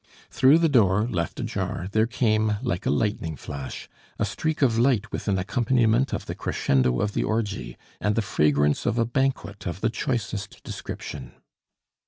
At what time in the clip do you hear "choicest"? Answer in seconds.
9.91-10.63